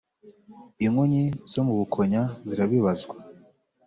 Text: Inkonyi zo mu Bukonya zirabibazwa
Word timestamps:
Inkonyi 0.85 1.23
zo 1.51 1.61
mu 1.67 1.73
Bukonya 1.79 2.21
zirabibazwa 2.47 3.15